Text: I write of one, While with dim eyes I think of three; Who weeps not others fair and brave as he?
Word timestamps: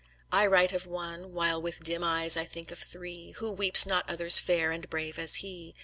I 0.31 0.47
write 0.47 0.73
of 0.73 0.87
one, 0.87 1.31
While 1.31 1.61
with 1.61 1.81
dim 1.83 2.03
eyes 2.03 2.35
I 2.35 2.43
think 2.43 2.71
of 2.71 2.79
three; 2.79 3.33
Who 3.33 3.51
weeps 3.51 3.85
not 3.85 4.09
others 4.09 4.39
fair 4.39 4.71
and 4.71 4.89
brave 4.89 5.19
as 5.19 5.35
he? 5.45 5.75